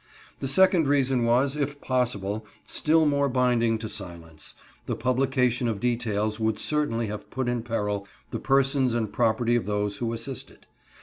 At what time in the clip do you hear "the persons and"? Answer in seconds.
8.31-9.13